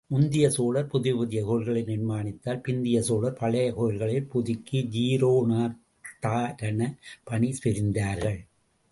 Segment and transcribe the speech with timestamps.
[0.07, 6.97] முந்திய சோழர் புதிய புதிய கோயில்களை நிர்மாணித்தால், பிந்திய சோழர் பழைய கோயில்களைப் புதுக்கி ஜீரணோத்தாரணப்
[7.23, 8.47] பணி புரிந்தார்கள்.